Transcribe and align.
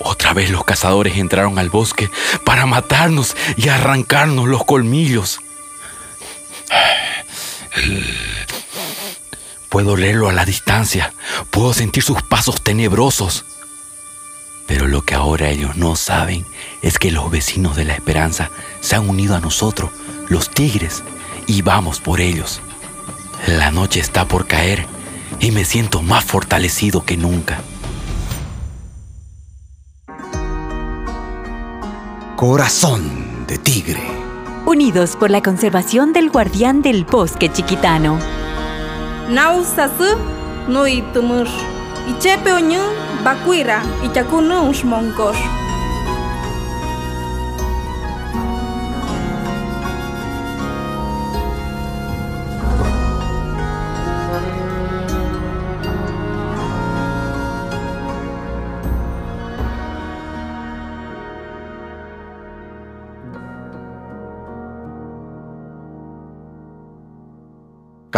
Otra 0.00 0.32
vez 0.32 0.50
los 0.50 0.64
cazadores 0.64 1.16
entraron 1.16 1.58
al 1.58 1.70
bosque 1.70 2.10
para 2.44 2.66
matarnos 2.66 3.36
y 3.56 3.68
arrancarnos 3.68 4.48
los 4.48 4.64
colmillos. 4.64 5.40
Puedo 9.68 9.96
leerlo 9.96 10.28
a 10.28 10.32
la 10.32 10.44
distancia, 10.44 11.12
puedo 11.50 11.74
sentir 11.74 12.02
sus 12.02 12.22
pasos 12.22 12.62
tenebrosos. 12.62 13.44
Pero 14.66 14.86
lo 14.86 15.02
que 15.02 15.14
ahora 15.14 15.48
ellos 15.48 15.76
no 15.76 15.96
saben 15.96 16.46
es 16.82 16.98
que 16.98 17.10
los 17.10 17.30
vecinos 17.30 17.76
de 17.76 17.84
la 17.84 17.94
esperanza 17.94 18.50
se 18.80 18.96
han 18.96 19.08
unido 19.08 19.34
a 19.34 19.40
nosotros, 19.40 19.90
los 20.28 20.50
tigres, 20.50 21.02
y 21.46 21.62
vamos 21.62 22.00
por 22.00 22.20
ellos. 22.20 22.60
La 23.46 23.70
noche 23.70 24.00
está 24.00 24.26
por 24.26 24.46
caer 24.46 24.86
y 25.40 25.50
me 25.52 25.64
siento 25.64 26.02
más 26.02 26.24
fortalecido 26.24 27.04
que 27.04 27.16
nunca. 27.16 27.62
Corazón 32.38 33.02
de 33.48 33.58
tigre. 33.58 34.00
Unidos 34.64 35.16
por 35.16 35.28
la 35.28 35.42
conservación 35.42 36.12
del 36.12 36.30
guardián 36.30 36.82
del 36.82 37.04
bosque 37.04 37.50
chiquitano. 37.50 38.16
Nausasu 39.28 40.16
nui 40.68 41.02
tumur. 41.12 41.48
Ichepe 42.08 42.52
oñu 42.52 42.78
bakuira 43.24 43.82
ichakunu 44.04 44.70
ushmonkor. 44.70 45.34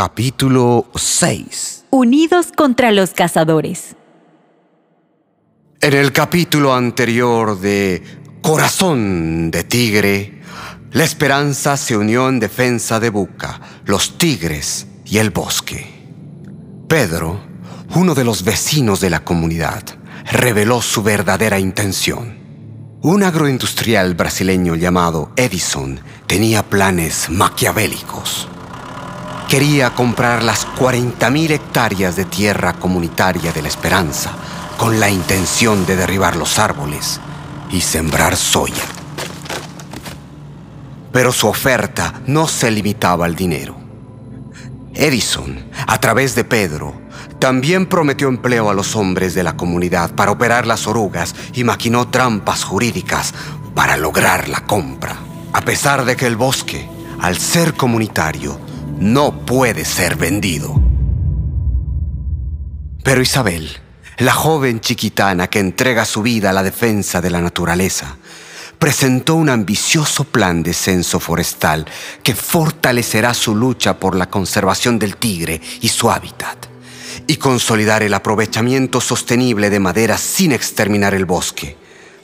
Capítulo 0.02 0.86
6 0.94 1.84
Unidos 1.90 2.52
contra 2.56 2.90
los 2.90 3.10
cazadores. 3.10 3.96
En 5.82 5.92
el 5.92 6.10
capítulo 6.10 6.74
anterior 6.74 7.60
de 7.60 8.02
Corazón 8.40 9.50
de 9.50 9.62
Tigre, 9.64 10.40
la 10.92 11.04
esperanza 11.04 11.76
se 11.76 11.98
unió 11.98 12.30
en 12.30 12.40
defensa 12.40 12.98
de 12.98 13.10
Buca, 13.10 13.60
los 13.84 14.16
tigres 14.16 14.86
y 15.04 15.18
el 15.18 15.28
bosque. 15.28 15.86
Pedro, 16.88 17.38
uno 17.94 18.14
de 18.14 18.24
los 18.24 18.42
vecinos 18.42 19.00
de 19.00 19.10
la 19.10 19.22
comunidad, 19.22 19.82
reveló 20.32 20.80
su 20.80 21.02
verdadera 21.02 21.58
intención. 21.58 22.38
Un 23.02 23.22
agroindustrial 23.22 24.14
brasileño 24.14 24.76
llamado 24.76 25.30
Edison 25.36 26.00
tenía 26.26 26.62
planes 26.62 27.28
maquiavélicos. 27.28 28.48
Quería 29.50 29.92
comprar 29.96 30.44
las 30.44 30.64
40.000 30.64 31.50
hectáreas 31.50 32.14
de 32.14 32.24
tierra 32.24 32.74
comunitaria 32.74 33.52
de 33.52 33.62
la 33.62 33.66
Esperanza 33.66 34.30
con 34.76 35.00
la 35.00 35.10
intención 35.10 35.84
de 35.86 35.96
derribar 35.96 36.36
los 36.36 36.60
árboles 36.60 37.20
y 37.68 37.80
sembrar 37.80 38.36
soya. 38.36 38.84
Pero 41.10 41.32
su 41.32 41.48
oferta 41.48 42.22
no 42.28 42.46
se 42.46 42.70
limitaba 42.70 43.26
al 43.26 43.34
dinero. 43.34 43.74
Edison, 44.94 45.64
a 45.84 45.98
través 45.98 46.36
de 46.36 46.44
Pedro, 46.44 46.94
también 47.40 47.86
prometió 47.86 48.28
empleo 48.28 48.70
a 48.70 48.74
los 48.74 48.94
hombres 48.94 49.34
de 49.34 49.42
la 49.42 49.56
comunidad 49.56 50.14
para 50.14 50.30
operar 50.30 50.64
las 50.64 50.86
orugas 50.86 51.34
y 51.54 51.64
maquinó 51.64 52.06
trampas 52.06 52.62
jurídicas 52.62 53.34
para 53.74 53.96
lograr 53.96 54.48
la 54.48 54.64
compra. 54.64 55.16
A 55.52 55.62
pesar 55.62 56.04
de 56.04 56.14
que 56.14 56.28
el 56.28 56.36
bosque, 56.36 56.88
al 57.18 57.36
ser 57.36 57.74
comunitario, 57.74 58.69
no 59.00 59.46
puede 59.46 59.84
ser 59.84 60.16
vendido. 60.16 60.80
Pero 63.02 63.22
Isabel, 63.22 63.70
la 64.18 64.32
joven 64.32 64.80
chiquitana 64.80 65.48
que 65.48 65.58
entrega 65.58 66.04
su 66.04 66.22
vida 66.22 66.50
a 66.50 66.52
la 66.52 66.62
defensa 66.62 67.22
de 67.22 67.30
la 67.30 67.40
naturaleza, 67.40 68.18
presentó 68.78 69.34
un 69.34 69.48
ambicioso 69.48 70.24
plan 70.24 70.62
de 70.62 70.74
censo 70.74 71.18
forestal 71.18 71.86
que 72.22 72.34
fortalecerá 72.34 73.32
su 73.32 73.54
lucha 73.54 73.98
por 73.98 74.14
la 74.14 74.28
conservación 74.28 74.98
del 74.98 75.16
tigre 75.16 75.60
y 75.80 75.88
su 75.88 76.10
hábitat, 76.10 76.66
y 77.26 77.36
consolidar 77.36 78.02
el 78.02 78.12
aprovechamiento 78.12 79.00
sostenible 79.00 79.70
de 79.70 79.80
madera 79.80 80.18
sin 80.18 80.52
exterminar 80.52 81.14
el 81.14 81.24
bosque 81.24 81.79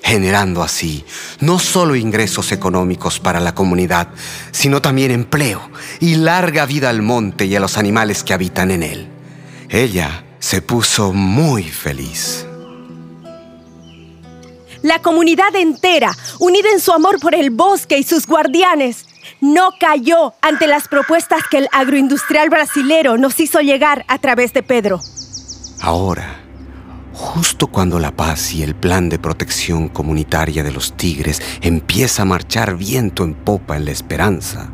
generando 0.06 0.62
así 0.62 1.04
no 1.40 1.58
solo 1.58 1.96
ingresos 1.96 2.52
económicos 2.52 3.18
para 3.18 3.40
la 3.40 3.56
comunidad, 3.56 4.06
sino 4.52 4.80
también 4.80 5.10
empleo 5.10 5.68
y 5.98 6.14
larga 6.14 6.64
vida 6.64 6.90
al 6.90 7.02
monte 7.02 7.46
y 7.46 7.56
a 7.56 7.60
los 7.60 7.76
animales 7.76 8.22
que 8.22 8.32
habitan 8.32 8.70
en 8.70 8.84
él. 8.84 9.08
Ella 9.68 10.24
se 10.38 10.62
puso 10.62 11.12
muy 11.12 11.64
feliz. 11.64 12.46
La 14.82 15.02
comunidad 15.02 15.56
entera, 15.56 16.12
unida 16.38 16.70
en 16.70 16.80
su 16.80 16.92
amor 16.92 17.18
por 17.18 17.34
el 17.34 17.50
bosque 17.50 17.98
y 17.98 18.04
sus 18.04 18.28
guardianes, 18.28 19.08
no 19.40 19.70
cayó 19.80 20.34
ante 20.40 20.68
las 20.68 20.86
propuestas 20.86 21.42
que 21.50 21.58
el 21.58 21.68
agroindustrial 21.72 22.48
brasilero 22.48 23.18
nos 23.18 23.40
hizo 23.40 23.60
llegar 23.60 24.04
a 24.06 24.18
través 24.18 24.52
de 24.52 24.62
Pedro. 24.62 25.00
Ahora, 25.80 26.45
Justo 27.18 27.68
cuando 27.68 27.98
la 27.98 28.14
paz 28.14 28.52
y 28.52 28.62
el 28.62 28.74
plan 28.74 29.08
de 29.08 29.18
protección 29.18 29.88
comunitaria 29.88 30.62
de 30.62 30.70
los 30.70 30.98
tigres 30.98 31.40
empieza 31.62 32.22
a 32.22 32.26
marchar 32.26 32.76
viento 32.76 33.24
en 33.24 33.32
popa 33.32 33.78
en 33.78 33.86
la 33.86 33.90
esperanza, 33.90 34.68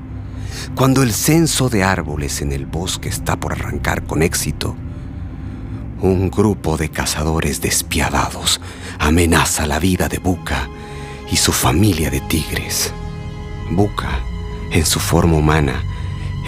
cuando 0.75 1.05
el 1.05 1.13
censo 1.13 1.69
de 1.69 1.85
árboles 1.85 2.43
en 2.43 2.51
el 2.51 2.67
bosque 2.67 3.09
está 3.09 3.39
por 3.39 3.53
arrancar 3.53 4.03
con 4.03 4.25
éxito, 4.25 4.75
un 6.01 6.31
grupo 6.31 6.77
de 6.77 6.89
cazadores 6.89 7.61
despiadados 7.61 8.61
amenaza 8.99 9.65
la 9.69 9.79
vida 9.79 10.09
de 10.09 10.19
Buca 10.19 10.69
y 11.31 11.37
su 11.37 11.53
familia 11.53 12.11
de 12.11 12.23
tigres. 12.23 12.93
Buca, 13.71 14.19
en 14.73 14.85
su 14.85 14.99
forma 14.99 15.37
humana, 15.37 15.81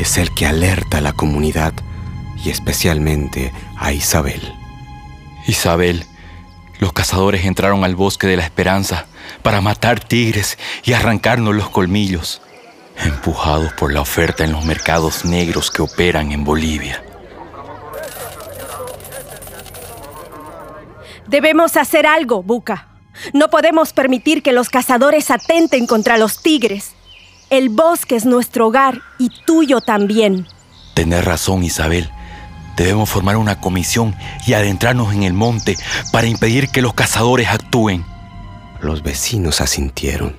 es 0.01 0.19
el 0.19 0.35
que 0.35 0.47
alerta 0.47 0.99
a 0.99 1.03
la 1.03 1.13
comunidad 1.13 1.73
y 2.45 2.51
especialmente 2.51 3.53
a 3.77 3.93
Isabel. 3.93 4.64
Isabel, 5.47 6.07
los 6.79 6.93
cazadores 6.93 7.45
entraron 7.45 7.85
al 7.85 7.97
bosque 7.97 8.27
de 8.27 8.37
la 8.37 8.45
esperanza 8.45 9.07
para 9.43 9.61
matar 9.61 10.01
tigres 10.01 10.59
y 10.85 10.93
arrancarnos 10.93 11.55
los 11.55 11.71
colmillos, 11.71 12.43
empujados 12.97 13.73
por 13.75 13.93
la 13.93 14.01
oferta 14.01 14.45
en 14.45 14.53
los 14.53 14.65
mercados 14.65 15.25
negros 15.25 15.71
que 15.71 15.83
operan 15.83 16.33
en 16.33 16.45
Bolivia. 16.45 17.03
Debemos 21.27 21.77
hacer 21.77 22.07
algo, 22.07 22.43
Buca. 22.43 22.89
No 23.33 23.49
podemos 23.49 23.93
permitir 23.93 24.43
que 24.43 24.53
los 24.53 24.69
cazadores 24.69 25.31
atenten 25.31 25.87
contra 25.87 26.19
los 26.19 26.43
tigres. 26.43 26.93
El 27.51 27.69
bosque 27.69 28.17
es 28.17 28.25
nuestro 28.25 28.69
hogar 28.69 29.01
y 29.19 29.31
tuyo 29.45 29.81
también. 29.81 30.47
Tenés 30.95 31.25
razón, 31.25 31.63
Isabel. 31.63 32.11
Debemos 32.77 33.09
formar 33.09 33.37
una 33.37 33.61
comisión 33.61 34.15
y 34.47 34.55
adentrarnos 34.55 35.15
en 35.15 35.23
el 35.23 35.33
monte 35.33 35.77
para 36.13 36.27
impedir 36.27 36.69
que 36.69 36.83
los 36.83 36.95
cazadores 36.95 37.49
actúen. 37.49 38.05
Los 38.81 39.03
vecinos 39.03 39.61
asintieron, 39.61 40.37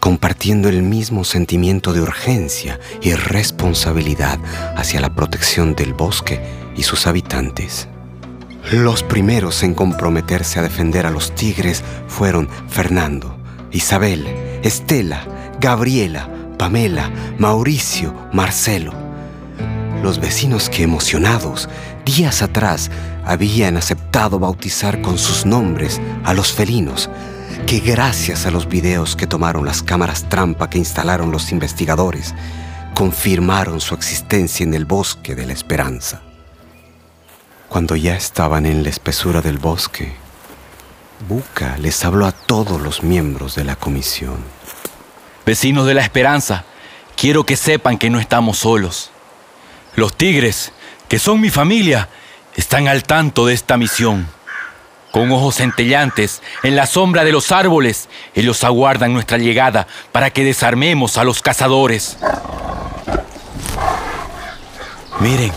compartiendo 0.00 0.68
el 0.68 0.82
mismo 0.82 1.24
sentimiento 1.24 1.92
de 1.92 2.00
urgencia 2.00 2.80
y 3.02 3.12
responsabilidad 3.12 4.38
hacia 4.76 5.00
la 5.00 5.14
protección 5.14 5.74
del 5.74 5.92
bosque 5.92 6.40
y 6.76 6.82
sus 6.84 7.06
habitantes. 7.06 7.88
Los 8.72 9.02
primeros 9.02 9.62
en 9.62 9.74
comprometerse 9.74 10.58
a 10.58 10.62
defender 10.62 11.04
a 11.04 11.10
los 11.10 11.34
tigres 11.34 11.84
fueron 12.08 12.48
Fernando, 12.68 13.36
Isabel, 13.72 14.26
Estela, 14.62 15.26
Gabriela, 15.60 16.30
Pamela, 16.56 17.10
Mauricio, 17.38 18.14
Marcelo 18.32 19.03
los 20.02 20.18
vecinos 20.18 20.68
que 20.68 20.82
emocionados 20.82 21.68
días 22.04 22.42
atrás 22.42 22.90
habían 23.24 23.76
aceptado 23.76 24.38
bautizar 24.38 25.00
con 25.00 25.18
sus 25.18 25.46
nombres 25.46 26.00
a 26.24 26.34
los 26.34 26.52
felinos, 26.52 27.08
que 27.66 27.80
gracias 27.80 28.46
a 28.46 28.50
los 28.50 28.68
videos 28.68 29.16
que 29.16 29.26
tomaron 29.26 29.64
las 29.64 29.82
cámaras 29.82 30.28
trampa 30.28 30.68
que 30.68 30.78
instalaron 30.78 31.30
los 31.30 31.52
investigadores, 31.52 32.34
confirmaron 32.94 33.80
su 33.80 33.94
existencia 33.94 34.64
en 34.64 34.74
el 34.74 34.84
bosque 34.84 35.34
de 35.34 35.46
la 35.46 35.52
esperanza. 35.52 36.20
Cuando 37.68 37.96
ya 37.96 38.14
estaban 38.14 38.66
en 38.66 38.82
la 38.82 38.90
espesura 38.90 39.40
del 39.40 39.58
bosque, 39.58 40.12
Buca 41.28 41.78
les 41.78 42.04
habló 42.04 42.26
a 42.26 42.32
todos 42.32 42.80
los 42.80 43.02
miembros 43.02 43.54
de 43.54 43.64
la 43.64 43.76
comisión. 43.76 44.36
Vecinos 45.46 45.86
de 45.86 45.94
la 45.94 46.02
esperanza, 46.02 46.64
quiero 47.16 47.44
que 47.44 47.56
sepan 47.56 47.98
que 47.98 48.10
no 48.10 48.20
estamos 48.20 48.58
solos. 48.58 49.10
Los 49.96 50.16
tigres, 50.16 50.72
que 51.08 51.18
son 51.18 51.40
mi 51.40 51.50
familia, 51.50 52.08
están 52.56 52.88
al 52.88 53.04
tanto 53.04 53.46
de 53.46 53.54
esta 53.54 53.76
misión. 53.76 54.26
Con 55.12 55.30
ojos 55.30 55.56
centellantes, 55.56 56.42
en 56.64 56.74
la 56.74 56.86
sombra 56.86 57.22
de 57.22 57.30
los 57.30 57.52
árboles, 57.52 58.08
ellos 58.34 58.64
aguardan 58.64 59.12
nuestra 59.12 59.38
llegada 59.38 59.86
para 60.10 60.30
que 60.30 60.44
desarmemos 60.44 61.18
a 61.18 61.24
los 61.24 61.40
cazadores. 61.40 62.16
Miren, 65.20 65.52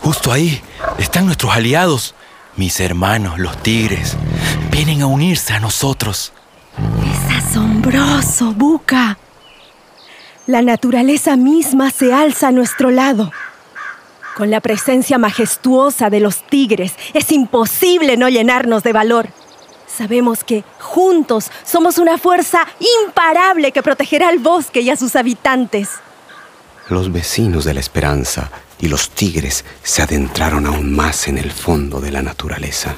justo 0.00 0.32
ahí 0.32 0.62
están 0.98 1.26
nuestros 1.26 1.54
aliados, 1.54 2.14
mis 2.56 2.80
hermanos, 2.80 3.38
los 3.38 3.62
tigres. 3.62 4.16
Vienen 4.70 5.02
a 5.02 5.06
unirse 5.06 5.52
a 5.52 5.60
nosotros. 5.60 6.32
Es 6.78 7.44
asombroso, 7.44 8.52
Buca. 8.54 9.18
La 10.46 10.62
naturaleza 10.62 11.36
misma 11.36 11.90
se 11.90 12.12
alza 12.12 12.48
a 12.48 12.52
nuestro 12.52 12.90
lado. 12.90 13.30
Con 14.36 14.50
la 14.50 14.60
presencia 14.60 15.18
majestuosa 15.18 16.08
de 16.08 16.20
los 16.20 16.46
tigres, 16.46 16.94
es 17.12 17.30
imposible 17.32 18.16
no 18.16 18.28
llenarnos 18.30 18.82
de 18.82 18.92
valor. 18.92 19.28
Sabemos 19.86 20.42
que 20.42 20.64
juntos 20.78 21.50
somos 21.64 21.98
una 21.98 22.16
fuerza 22.16 22.66
imparable 23.04 23.72
que 23.72 23.82
protegerá 23.82 24.28
al 24.28 24.38
bosque 24.38 24.80
y 24.80 24.88
a 24.88 24.96
sus 24.96 25.16
habitantes. 25.16 25.90
Los 26.88 27.12
vecinos 27.12 27.64
de 27.64 27.74
la 27.74 27.80
esperanza 27.80 28.50
y 28.80 28.88
los 28.88 29.10
tigres 29.10 29.66
se 29.82 30.02
adentraron 30.02 30.66
aún 30.66 30.94
más 30.94 31.28
en 31.28 31.36
el 31.36 31.52
fondo 31.52 32.00
de 32.00 32.10
la 32.10 32.22
naturaleza, 32.22 32.96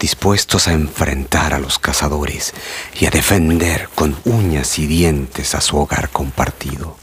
dispuestos 0.00 0.66
a 0.66 0.72
enfrentar 0.72 1.54
a 1.54 1.60
los 1.60 1.78
cazadores 1.78 2.52
y 3.00 3.06
a 3.06 3.10
defender 3.10 3.88
con 3.94 4.16
uñas 4.24 4.78
y 4.80 4.86
dientes 4.86 5.54
a 5.54 5.60
su 5.60 5.78
hogar 5.78 6.10
compartido. 6.10 6.96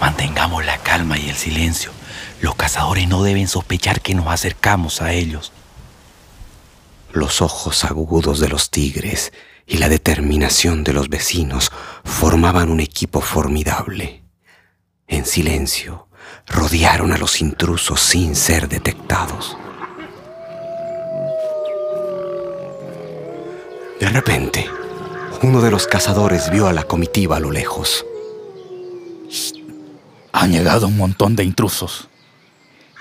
Mantengamos 0.00 0.64
la 0.64 0.78
calma 0.78 1.18
y 1.18 1.28
el 1.28 1.36
silencio. 1.36 1.90
Los 2.40 2.54
cazadores 2.54 3.08
no 3.08 3.22
deben 3.22 3.48
sospechar 3.48 4.00
que 4.00 4.14
nos 4.14 4.28
acercamos 4.28 5.00
a 5.00 5.12
ellos. 5.12 5.52
Los 7.12 7.40
ojos 7.40 7.84
agudos 7.84 8.40
de 8.40 8.48
los 8.48 8.70
tigres 8.70 9.32
y 9.66 9.78
la 9.78 9.88
determinación 9.88 10.84
de 10.84 10.92
los 10.92 11.08
vecinos 11.08 11.72
formaban 12.04 12.70
un 12.70 12.80
equipo 12.80 13.20
formidable. 13.20 14.22
En 15.08 15.24
silencio, 15.24 16.08
rodearon 16.46 17.12
a 17.12 17.18
los 17.18 17.40
intrusos 17.40 18.00
sin 18.00 18.36
ser 18.36 18.68
detectados. 18.68 19.56
De 24.00 24.08
repente, 24.08 24.68
uno 25.42 25.62
de 25.62 25.70
los 25.70 25.86
cazadores 25.86 26.50
vio 26.50 26.66
a 26.66 26.72
la 26.72 26.82
comitiva 26.82 27.36
a 27.36 27.40
lo 27.40 27.50
lejos. 27.50 28.04
Han 30.38 30.52
llegado 30.52 30.88
un 30.88 30.98
montón 30.98 31.34
de 31.34 31.44
intrusos. 31.44 32.10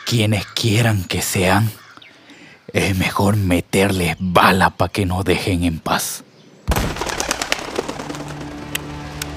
Quienes 0.05 0.45
quieran 0.45 1.03
que 1.03 1.21
sean, 1.21 1.69
es 2.71 2.97
mejor 2.97 3.35
meterles 3.35 4.15
bala 4.19 4.69
para 4.69 4.89
que 4.89 5.05
nos 5.05 5.25
dejen 5.25 5.65
en 5.65 5.79
paz. 5.79 6.23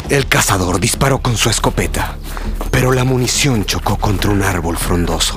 El 0.09 0.29
cazador 0.29 0.79
disparó 0.79 1.19
con 1.19 1.37
su 1.37 1.50
escopeta, 1.50 2.17
pero 2.71 2.93
la 2.93 3.03
munición 3.03 3.65
chocó 3.65 3.97
contra 3.97 4.31
un 4.31 4.45
árbol 4.45 4.79
frondoso. 4.79 5.37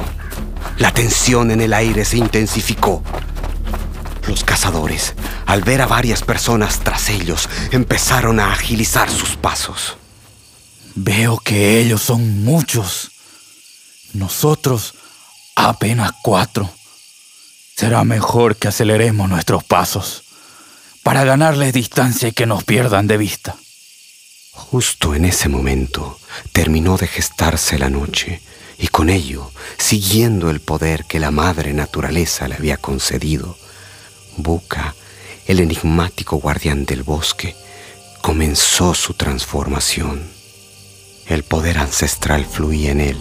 La 0.77 0.91
tensión 0.91 1.49
en 1.49 1.61
el 1.61 1.73
aire 1.73 2.05
se 2.05 2.17
intensificó. 2.17 3.01
Los 4.27 4.43
cazadores, 4.43 5.15
al 5.47 5.63
ver 5.63 5.81
a 5.81 5.87
varias 5.87 6.21
personas 6.21 6.81
tras 6.81 7.09
ellos, 7.09 7.49
empezaron 7.71 8.39
a 8.39 8.53
agilizar 8.53 9.09
sus 9.09 9.35
pasos. 9.35 9.97
Veo 10.95 11.37
que 11.39 11.79
ellos 11.79 12.01
son 12.01 12.43
muchos. 12.43 13.11
Nosotros 14.13 14.93
apenas 15.55 16.11
cuatro. 16.21 16.69
Será 17.75 18.03
mejor 18.03 18.57
que 18.57 18.67
aceleremos 18.67 19.29
nuestros 19.29 19.63
pasos 19.63 20.23
para 21.03 21.23
ganarles 21.23 21.73
distancia 21.73 22.29
y 22.29 22.31
que 22.33 22.45
nos 22.45 22.63
pierdan 22.63 23.07
de 23.07 23.17
vista. 23.17 23.55
Justo 24.51 25.15
en 25.15 25.25
ese 25.25 25.49
momento 25.49 26.19
terminó 26.51 26.97
de 26.97 27.07
gestarse 27.07 27.79
la 27.79 27.89
noche 27.89 28.41
y 28.77 28.87
con 28.87 29.09
ello, 29.09 29.51
siguiendo 29.77 30.49
el 30.49 30.59
poder 30.59 31.05
que 31.05 31.19
la 31.19 31.31
madre 31.31 31.73
naturaleza 31.73 32.47
le 32.47 32.55
había 32.55 32.77
concedido, 32.77 33.57
Buca, 34.37 34.95
el 35.45 35.59
enigmático 35.59 36.37
guardián 36.37 36.85
del 36.85 37.03
bosque, 37.03 37.55
comenzó 38.21 38.93
su 38.93 39.13
transformación. 39.13 40.40
El 41.31 41.43
poder 41.43 41.77
ancestral 41.77 42.43
fluía 42.43 42.91
en 42.91 42.99
él 42.99 43.17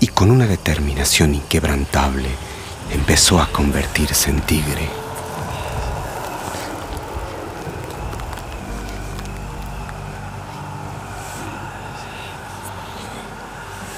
y 0.00 0.08
con 0.08 0.32
una 0.32 0.48
determinación 0.48 1.36
inquebrantable 1.36 2.28
empezó 2.92 3.40
a 3.40 3.46
convertirse 3.52 4.30
en 4.30 4.40
tigre. 4.40 4.88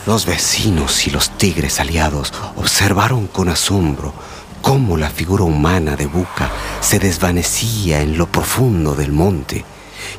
Los 0.05 0.27
vecinos 0.27 1.07
y 1.07 1.11
los 1.11 1.31
tigres 1.39 1.81
aliados 1.81 2.35
observaron 2.57 3.27
con 3.27 3.49
asombro 3.49 4.13
cómo 4.61 4.99
la 4.99 5.09
figura 5.09 5.45
humana 5.45 5.97
de 5.97 6.05
Buca 6.05 6.51
se 6.83 6.99
desvanecía 6.99 8.03
en 8.03 8.19
lo 8.19 8.27
profundo 8.31 8.95
del 8.95 9.13
monte 9.13 9.65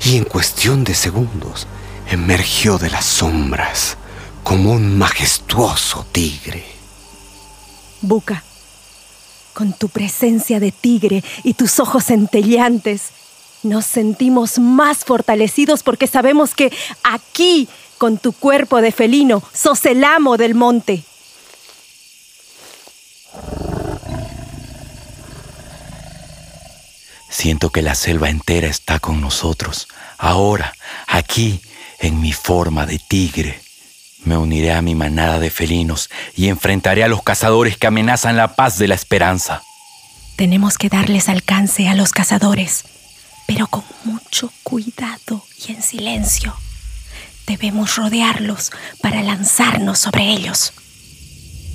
y 0.06 0.17
en 0.17 0.24
cuestión 0.24 0.83
de 0.83 0.95
segundos 0.95 1.67
emergió 2.11 2.77
de 2.77 2.89
las 2.89 3.05
sombras 3.05 3.97
como 4.43 4.73
un 4.73 4.97
majestuoso 4.97 6.05
tigre. 6.11 6.65
Buca, 8.01 8.43
con 9.53 9.71
tu 9.73 9.87
presencia 9.87 10.59
de 10.59 10.71
tigre 10.71 11.23
y 11.43 11.53
tus 11.53 11.79
ojos 11.79 12.05
centelleantes, 12.05 13.09
nos 13.63 13.85
sentimos 13.85 14.59
más 14.59 15.05
fortalecidos 15.05 15.83
porque 15.83 16.07
sabemos 16.07 16.53
que 16.55 16.73
aquí, 17.03 17.69
con 17.97 18.17
tu 18.17 18.33
cuerpo 18.33 18.81
de 18.81 18.91
felino, 18.91 19.41
sos 19.53 19.85
el 19.85 20.03
amo 20.03 20.35
del 20.35 20.55
monte. 20.55 21.03
Siento 27.29 27.69
que 27.69 27.81
la 27.81 27.95
selva 27.95 28.29
entera 28.29 28.67
está 28.67 28.99
con 28.99 29.21
nosotros, 29.21 29.87
ahora, 30.17 30.73
aquí, 31.07 31.61
en 32.01 32.19
mi 32.19 32.33
forma 32.33 32.86
de 32.86 33.00
tigre. 33.00 33.62
Me 34.25 34.38
uniré 34.38 34.74
a 34.74 34.81
mi 34.81 34.95
manada 34.95 35.39
de 35.39 35.50
felinos 35.50 36.09
y 36.36 36.48
enfrentaré 36.48 37.03
a 37.03 37.07
los 37.07 37.24
cazadores 37.24 37.77
que 37.77 37.88
amenazan 37.88 38.38
la 38.38 38.56
paz 38.56 38.77
de 38.77 38.88
la 38.88 38.95
esperanza. 38.95 39.63
Tenemos 40.36 40.77
que 40.77 40.89
darles 40.89 41.29
alcance 41.29 41.88
a 41.88 41.96
los 41.96 42.12
cazadores, 42.12 42.84
pero 43.48 43.67
con 43.67 43.84
mucho 44.03 44.51
cuidado 44.63 45.46
y 45.65 45.72
en 45.72 45.81
silencio. 45.81 46.55
Debemos 47.48 47.96
rodearlos 47.96 48.72
para 49.01 49.22
lanzarnos 49.22 50.00
sobre 50.00 50.31
ellos. 50.31 50.74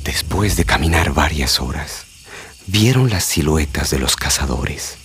Después 0.05 0.57
de 0.57 0.65
caminar 0.65 1.13
varias 1.13 1.61
horas, 1.61 2.05
vieron 2.67 3.11
las 3.11 3.25
siluetas 3.25 3.91
de 3.91 3.99
los 3.99 4.17
cazadores. 4.17 4.99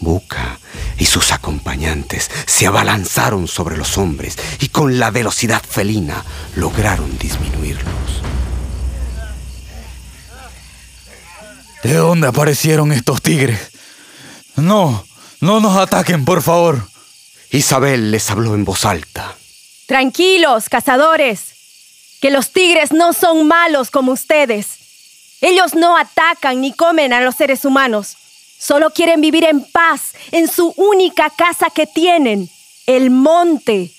Buca 0.00 0.58
y 0.98 1.06
sus 1.06 1.32
acompañantes 1.32 2.30
se 2.46 2.66
abalanzaron 2.66 3.48
sobre 3.48 3.76
los 3.76 3.98
hombres 3.98 4.36
y 4.60 4.68
con 4.68 4.98
la 4.98 5.10
velocidad 5.10 5.62
felina 5.62 6.24
lograron 6.56 7.18
disminuirlos. 7.18 8.22
¿De 11.82 11.94
dónde 11.94 12.26
aparecieron 12.26 12.92
estos 12.92 13.22
tigres? 13.22 13.70
No, 14.56 15.04
no 15.40 15.60
nos 15.60 15.76
ataquen, 15.76 16.24
por 16.24 16.42
favor. 16.42 16.88
Isabel 17.50 18.10
les 18.10 18.30
habló 18.30 18.54
en 18.54 18.64
voz 18.64 18.84
alta. 18.84 19.34
Tranquilos, 19.86 20.68
cazadores, 20.68 21.54
que 22.20 22.30
los 22.30 22.52
tigres 22.52 22.92
no 22.92 23.12
son 23.12 23.46
malos 23.46 23.90
como 23.90 24.12
ustedes. 24.12 24.66
Ellos 25.40 25.74
no 25.74 25.96
atacan 25.96 26.60
ni 26.60 26.72
comen 26.72 27.12
a 27.12 27.20
los 27.20 27.36
seres 27.36 27.64
humanos. 27.64 28.16
Solo 28.58 28.90
quieren 28.90 29.20
vivir 29.20 29.44
en 29.44 29.64
paz 29.64 30.14
en 30.32 30.48
su 30.48 30.74
única 30.76 31.30
casa 31.30 31.70
que 31.70 31.86
tienen, 31.86 32.50
el 32.86 33.10
monte. 33.10 33.92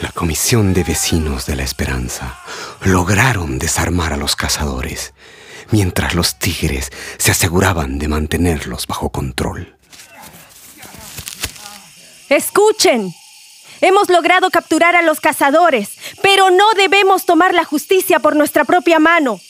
La 0.00 0.10
comisión 0.10 0.74
de 0.74 0.82
vecinos 0.82 1.46
de 1.46 1.56
la 1.56 1.62
esperanza 1.62 2.38
lograron 2.82 3.58
desarmar 3.58 4.12
a 4.12 4.16
los 4.16 4.34
cazadores, 4.34 5.14
mientras 5.70 6.14
los 6.14 6.38
tigres 6.38 6.90
se 7.16 7.30
aseguraban 7.30 7.98
de 7.98 8.08
mantenerlos 8.08 8.86
bajo 8.88 9.10
control. 9.10 9.78
Escuchen, 12.28 13.14
Hemos 13.80 14.08
logrado 14.08 14.50
capturar 14.50 14.96
a 14.96 15.02
los 15.02 15.20
cazadores, 15.20 15.90
pero 16.22 16.50
no 16.50 16.64
debemos 16.76 17.26
tomar 17.26 17.54
la 17.54 17.64
justicia 17.64 18.18
por 18.20 18.36
nuestra 18.36 18.64
propia 18.64 18.98
mano. 18.98 19.40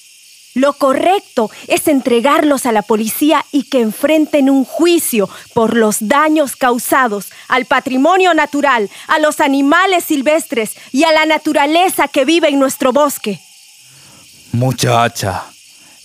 Lo 0.54 0.73
correcto 0.75 1.50
es 1.66 1.88
entregarlos 1.88 2.64
a 2.64 2.73
la 2.73 2.83
policía 2.83 3.45
y 3.50 3.64
que 3.64 3.81
enfrenten 3.81 4.49
un 4.49 4.64
juicio 4.64 5.28
por 5.52 5.76
los 5.76 5.97
daños 6.00 6.54
causados 6.54 7.33
al 7.49 7.66
patrimonio 7.66 8.35
natural, 8.35 8.88
a 9.09 9.19
los 9.19 9.40
animales 9.40 10.04
silvestres 10.04 10.76
y 10.93 11.02
a 11.02 11.12
la 11.12 11.26
naturaleza 11.26 12.07
que 12.07 12.25
vive 12.25 12.49
en 12.49 12.61
nuestro 12.61 12.93
bosque. 12.93 13.40
Muchacha, 14.52 15.47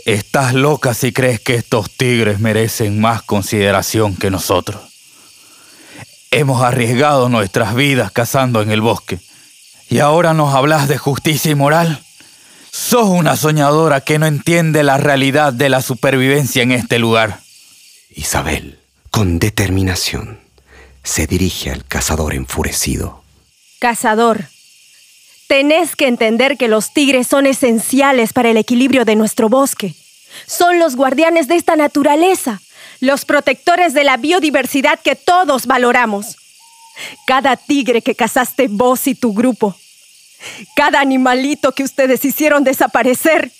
estás 0.03 0.55
loca 0.55 0.95
si 0.95 1.13
crees 1.13 1.39
que 1.39 1.53
estos 1.53 1.91
tigres 1.91 2.39
merecen 2.39 2.99
más 2.99 3.21
consideración 3.21 4.15
que 4.15 4.31
nosotros. 4.31 4.88
Hemos 6.31 6.61
arriesgado 6.61 7.27
nuestras 7.27 7.73
vidas 7.73 8.11
cazando 8.11 8.61
en 8.61 8.69
el 8.69 8.81
bosque. 8.81 9.19
¿Y 9.89 9.99
ahora 9.99 10.33
nos 10.33 10.53
hablas 10.53 10.87
de 10.87 10.97
justicia 10.97 11.49
y 11.49 11.55
moral? 11.55 12.03
Sos 12.71 13.09
una 13.09 13.35
soñadora 13.35 14.01
que 14.01 14.19
no 14.19 14.27
entiende 14.27 14.83
la 14.83 14.97
realidad 14.97 15.53
de 15.53 15.69
la 15.69 15.81
supervivencia 15.81 16.61
en 16.61 16.71
este 16.71 16.99
lugar. 16.99 17.39
Isabel, 18.11 18.79
con 19.09 19.39
determinación, 19.39 20.39
se 21.03 21.25
dirige 21.25 21.71
al 21.71 21.83
cazador 21.85 22.35
enfurecido. 22.35 23.23
Cazador, 23.79 24.45
tenés 25.47 25.95
que 25.95 26.07
entender 26.07 26.57
que 26.57 26.67
los 26.67 26.93
tigres 26.93 27.25
son 27.25 27.47
esenciales 27.47 28.33
para 28.33 28.49
el 28.49 28.57
equilibrio 28.57 29.03
de 29.03 29.15
nuestro 29.15 29.49
bosque. 29.49 29.95
Son 30.45 30.77
los 30.77 30.95
guardianes 30.95 31.47
de 31.47 31.55
esta 31.55 31.75
naturaleza, 31.75 32.61
los 32.99 33.25
protectores 33.25 33.93
de 33.93 34.03
la 34.03 34.17
biodiversidad 34.17 34.99
que 34.99 35.15
todos 35.15 35.65
valoramos. 35.65 36.37
Cada 37.25 37.55
tigre 37.55 38.01
que 38.01 38.15
cazaste 38.15 38.67
vos 38.67 39.07
y 39.07 39.15
tu 39.15 39.33
grupo 39.33 39.75
cada 40.75 40.99
animalito 41.01 41.73
que 41.73 41.83
ustedes 41.83 42.23
hicieron 42.25 42.63
desaparecer 42.63 43.51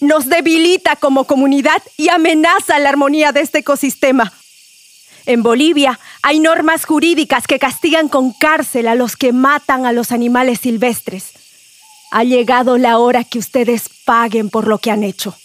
nos 0.00 0.26
debilita 0.26 0.96
como 0.96 1.24
comunidad 1.24 1.82
y 1.96 2.10
amenaza 2.10 2.78
la 2.78 2.90
armonía 2.90 3.32
de 3.32 3.40
este 3.40 3.58
ecosistema. 3.58 4.32
En 5.26 5.42
Bolivia 5.42 5.98
hay 6.22 6.38
normas 6.38 6.84
jurídicas 6.84 7.46
que 7.46 7.58
castigan 7.58 8.08
con 8.08 8.32
cárcel 8.32 8.88
a 8.88 8.94
los 8.94 9.16
que 9.16 9.32
matan 9.32 9.86
a 9.86 9.92
los 9.92 10.12
animales 10.12 10.60
silvestres. 10.60 11.32
Ha 12.10 12.24
llegado 12.24 12.78
la 12.78 12.98
hora 12.98 13.24
que 13.24 13.38
ustedes 13.38 13.88
paguen 14.04 14.50
por 14.50 14.66
lo 14.66 14.78
que 14.78 14.90
han 14.90 15.04
hecho. 15.04 15.36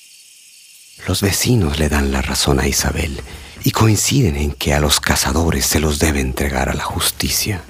Los 1.08 1.22
vecinos 1.22 1.78
le 1.78 1.88
dan 1.88 2.12
la 2.12 2.22
razón 2.24 2.60
a 2.60 2.68
Isabel 2.68 3.22
y 3.64 3.72
coinciden 3.72 4.36
en 4.38 4.52
que 4.54 4.74
a 4.74 4.80
los 4.80 5.00
cazadores 5.00 5.66
se 5.66 5.80
los 5.80 6.00
debe 6.00 6.20
entregar 6.20 6.70
a 6.70 6.74
la 6.74 6.84
justicia. 6.84 7.62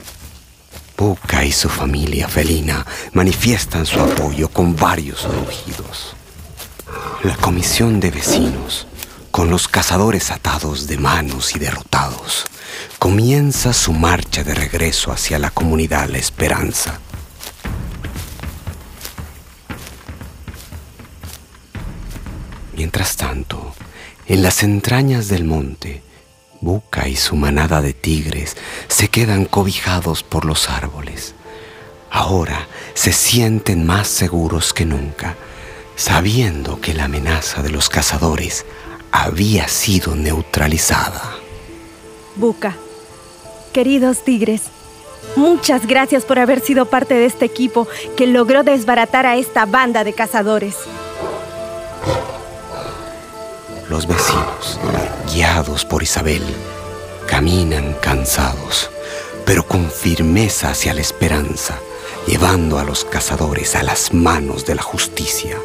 Puka 0.95 1.43
y 1.43 1.51
su 1.51 1.67
familia 1.67 2.29
felina 2.29 2.85
manifiestan 3.11 3.85
su 3.85 3.99
apoyo 3.99 4.47
con 4.47 4.75
varios 4.77 5.23
rugidos. 5.23 6.15
La 7.23 7.35
comisión 7.35 7.99
de 7.99 8.11
vecinos, 8.11 8.87
con 9.31 9.49
los 9.49 9.67
cazadores 9.67 10.31
atados 10.31 10.87
de 10.87 10.97
manos 10.97 11.55
y 11.55 11.59
derrotados, 11.59 12.45
comienza 12.99 13.73
su 13.73 13.91
marcha 13.91 14.43
de 14.45 14.53
regreso 14.53 15.11
hacia 15.11 15.39
la 15.39 15.49
comunidad 15.49 16.07
La 16.09 16.19
Esperanza. 16.19 16.99
Mientras 22.85 23.17
tanto, 23.17 23.73
en 24.27 24.43
las 24.43 24.61
entrañas 24.61 25.27
del 25.27 25.43
monte, 25.43 26.03
Buca 26.61 27.07
y 27.07 27.15
su 27.15 27.35
manada 27.35 27.81
de 27.81 27.93
tigres 27.93 28.55
se 28.89 29.07
quedan 29.07 29.45
cobijados 29.45 30.21
por 30.21 30.45
los 30.45 30.69
árboles. 30.69 31.33
Ahora 32.11 32.67
se 32.93 33.11
sienten 33.11 33.87
más 33.87 34.07
seguros 34.07 34.71
que 34.71 34.85
nunca, 34.85 35.33
sabiendo 35.95 36.79
que 36.79 36.93
la 36.93 37.05
amenaza 37.05 37.63
de 37.63 37.71
los 37.71 37.89
cazadores 37.89 38.67
había 39.11 39.67
sido 39.67 40.13
neutralizada. 40.15 41.37
Buca, 42.35 42.75
queridos 43.73 44.23
tigres, 44.23 44.61
muchas 45.35 45.87
gracias 45.87 46.23
por 46.23 46.37
haber 46.37 46.59
sido 46.59 46.85
parte 46.85 47.15
de 47.15 47.25
este 47.25 47.45
equipo 47.45 47.87
que 48.15 48.27
logró 48.27 48.61
desbaratar 48.61 49.25
a 49.25 49.37
esta 49.37 49.65
banda 49.65 50.03
de 50.03 50.13
cazadores. 50.13 50.75
Los 53.89 54.07
vecinos, 54.07 54.79
guiados 55.31 55.85
por 55.85 56.01
Isabel, 56.01 56.41
caminan 57.27 57.95
cansados, 58.01 58.89
pero 59.45 59.67
con 59.67 59.91
firmeza 59.91 60.71
hacia 60.71 60.95
la 60.95 61.01
esperanza, 61.01 61.77
llevando 62.25 62.79
a 62.79 62.83
los 62.83 63.05
cazadores 63.05 63.75
a 63.75 63.83
las 63.83 64.11
manos 64.11 64.65
de 64.65 64.73
la 64.73 64.81
justicia. 64.81 65.59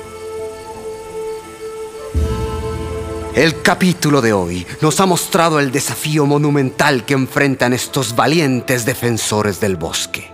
El 3.34 3.62
capítulo 3.62 4.20
de 4.20 4.34
hoy 4.34 4.66
nos 4.82 5.00
ha 5.00 5.06
mostrado 5.06 5.58
el 5.58 5.72
desafío 5.72 6.26
monumental 6.26 7.06
que 7.06 7.14
enfrentan 7.14 7.72
estos 7.72 8.14
valientes 8.14 8.84
defensores 8.84 9.60
del 9.60 9.76
bosque. 9.76 10.30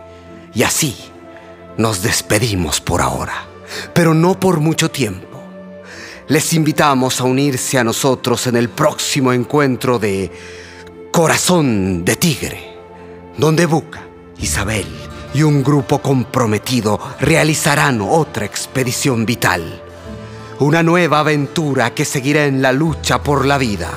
Y 0.55 0.64
así 0.64 0.97
nos 1.76 2.02
despedimos 2.02 2.81
por 2.81 3.00
ahora, 3.00 3.45
pero 3.95 4.12
no 4.12 4.40
por 4.40 4.59
mucho 4.59 4.90
tiempo 4.90 5.36
les 6.28 6.52
invitamos 6.54 7.21
a 7.21 7.25
unirse 7.25 7.78
a 7.78 7.85
nosotros 7.85 8.47
en 8.47 8.56
el 8.56 8.68
próximo 8.68 9.33
encuentro 9.33 9.99
de 9.99 10.30
Corazón 11.12 12.04
de 12.04 12.16
Tigre, 12.16 12.76
donde 13.38 13.66
Buca, 13.66 14.06
Isabel 14.38 14.87
y 15.35 15.42
un 15.42 15.62
grupo 15.62 15.99
comprometido 15.99 16.99
realizarán 17.21 18.00
otra 18.00 18.45
expedición 18.45 19.26
vital. 19.26 19.83
Una 20.59 20.83
nueva 20.83 21.21
aventura 21.21 21.95
que 21.95 22.04
seguirá 22.04 22.47
en 22.47 22.62
la 22.62 22.73
lucha 22.73 23.23
por 23.23 23.45
la 23.45 23.59
vida. 23.59 23.90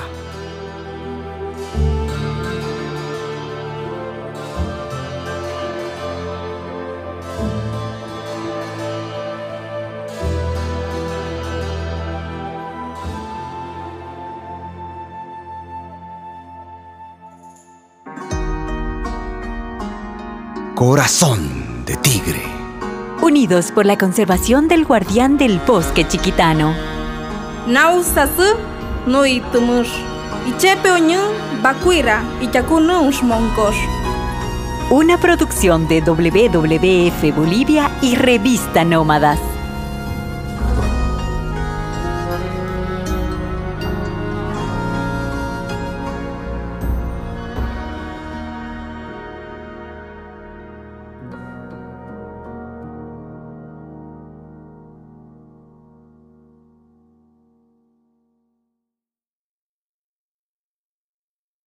Corazón 20.80 21.84
de 21.84 21.94
Tigre. 21.98 22.40
Unidos 23.20 23.70
por 23.70 23.84
la 23.84 23.98
conservación 23.98 24.66
del 24.66 24.86
guardián 24.86 25.36
del 25.36 25.58
bosque 25.58 26.08
chiquitano. 26.08 26.72
Nausasu 27.66 28.56
no 29.06 29.26
itumur. 29.26 29.84
Ichepe 30.48 30.90
oñu 30.90 31.20
bakuira. 31.62 32.22
Una 34.90 35.18
producción 35.20 35.86
de 35.86 36.00
WWF 36.00 37.36
Bolivia 37.36 37.90
y 38.00 38.14
Revista 38.14 38.82
Nómadas. 38.82 39.38